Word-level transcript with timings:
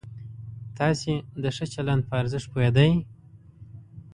تاسې 0.77 1.11
د 1.43 1.45
ښه 1.55 1.65
چلند 1.73 2.01
په 2.07 2.13
ارزښت 2.21 2.47
پوهېدئ؟ 2.51 2.91